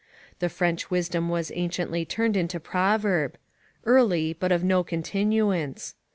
[0.39, 3.37] The French wisdom was anciently turned into proverb:
[3.85, 5.93] "Early, but of no continuance."